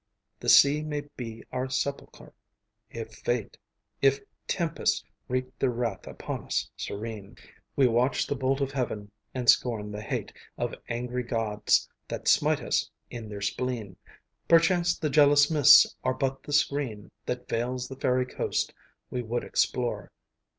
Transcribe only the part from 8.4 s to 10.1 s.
of Heaven, and scorn the